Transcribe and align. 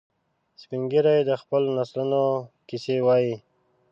سپین 0.61 0.81
ږیری 0.91 1.19
د 1.29 1.31
خپلو 1.41 1.67
نسلونو 1.77 2.23
کیسې 2.67 2.97
وایي 3.07 3.35